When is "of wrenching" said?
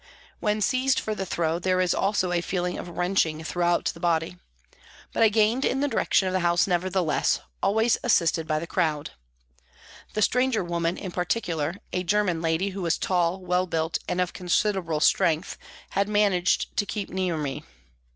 2.79-3.43